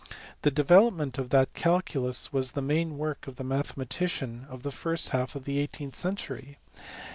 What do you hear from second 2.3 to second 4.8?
was the main work of the mathematicians of the